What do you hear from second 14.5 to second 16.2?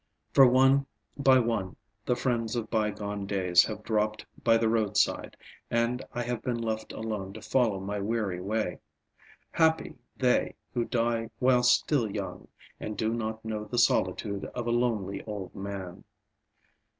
of a lonely old man.